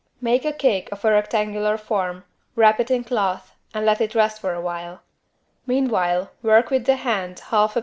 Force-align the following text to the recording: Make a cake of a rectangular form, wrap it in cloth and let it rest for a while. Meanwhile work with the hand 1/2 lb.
Make 0.19 0.45
a 0.45 0.51
cake 0.51 0.91
of 0.91 1.05
a 1.05 1.11
rectangular 1.11 1.77
form, 1.77 2.23
wrap 2.55 2.79
it 2.79 2.89
in 2.89 3.03
cloth 3.03 3.53
and 3.71 3.85
let 3.85 4.01
it 4.01 4.15
rest 4.15 4.41
for 4.41 4.51
a 4.55 4.59
while. 4.59 5.01
Meanwhile 5.67 6.31
work 6.41 6.71
with 6.71 6.87
the 6.87 6.95
hand 6.95 7.35
1/2 7.51 7.73
lb. 7.75 7.79